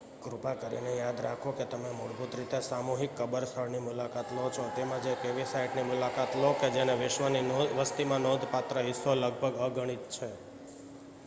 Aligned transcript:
કૃપા 0.21 0.51
કરીને 0.55 0.91
યાદ 0.93 1.19
રાખો 1.19 1.51
કે 1.53 1.65
તમે 1.65 1.91
મૂળભૂત 1.91 2.37
રીતે 2.37 2.59
સામૂહિક 2.63 3.13
કબર 3.15 3.43
સ્થળની 3.45 3.81
મુલાકાત 3.81 4.29
લો 4.31 4.45
છો 4.51 4.65
તેમજ 4.75 5.05
એક 5.07 5.21
એવી 5.25 5.47
સાઇટની 5.47 5.85
મુલાકાત 5.85 6.31
લો 6.37 6.49
કે 6.55 6.67
જેનો 6.71 6.93
વિશ્વની 6.97 7.45
વસ્તીમાં 7.77 8.23
નોંધપાત્ર 8.23 8.75
હિસ્સો 8.83 9.11
લગભગ 9.15 9.55
અગણિત 9.61 10.03
છે 10.13 10.29